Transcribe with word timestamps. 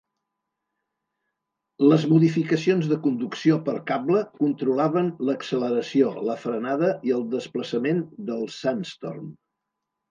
Les 1.91 2.05
modificacions 2.13 2.89
de 2.93 2.97
conducció 3.03 3.59
per 3.69 3.77
cable 3.91 4.25
controlaven 4.41 5.13
l"acceleració, 5.29 6.11
la 6.31 6.41
frenada 6.49 6.93
i 7.11 7.17
el 7.21 7.27
desplaçament 7.37 8.07
del 8.33 8.47
Sandstorm. 8.61 9.33